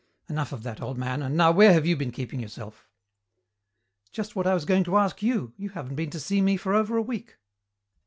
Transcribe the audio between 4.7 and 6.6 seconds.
to ask you. You haven't been to see me